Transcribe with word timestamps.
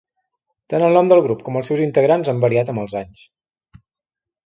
Tant 0.73 0.85
el 0.85 0.97
nom 0.99 1.11
del 1.11 1.21
grup 1.27 1.45
com 1.49 1.61
els 1.61 1.71
seus 1.73 1.85
integrants 1.89 2.33
han 2.35 2.43
variat 2.47 2.73
amb 2.75 2.85
els 2.87 2.97
anys. 3.05 3.27